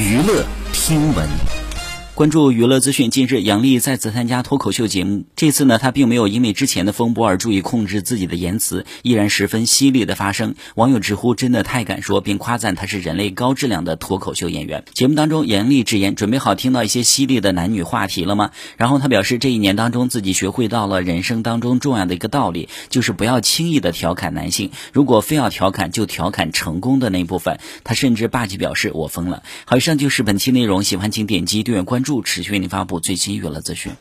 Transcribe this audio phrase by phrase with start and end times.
[0.00, 1.59] 娱乐听闻。
[2.20, 10.54] 关注娱乐资讯，近日杨笠再次参加脱口秀节目，这次呢，她并没有因为之前的风波而注意控制自己的言辞，依然十分犀利的发声。
[10.74, 14.84] 网友直呼真的太敢说，并夸赞她是人类高质量的脱口秀演员。
[14.92, 18.50] 节目当中，杨笠直言准备好听到一些犀利的男女话题了吗？
[18.76, 27.58] 然后她表示，这一年当中自己学会到了人生当中重要的一个道理，就是不要轻易的调侃男性，如果非要调侃，就调侃成功的那部分。
[27.82, 29.42] 她甚至霸气表示我疯了。
[29.64, 32.09] 好，以上就是本期内容，喜欢请点击订阅关注。
[32.20, 33.92] 持续为您发布最新娱乐资讯。